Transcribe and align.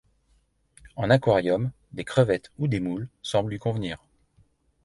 En 0.95 1.11
aquarium, 1.11 1.71
des 1.91 2.03
crevettes 2.05 2.51
ou 2.57 2.67
des 2.67 2.79
moules 2.79 3.07
semblent 3.21 3.51
lui 3.51 3.59
convenir. 3.59 4.03